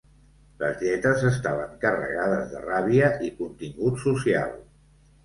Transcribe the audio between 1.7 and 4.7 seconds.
carregades de ràbia i contingut social.